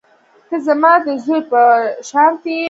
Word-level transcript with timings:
ته 0.47 0.55
زما 0.67 0.93
د 1.05 1.07
زوى 1.23 1.39
په 1.51 1.61
شانتې 2.09 2.49
يې. 2.55 2.59